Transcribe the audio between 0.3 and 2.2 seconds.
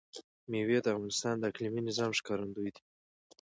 مېوې د افغانستان د اقلیمي نظام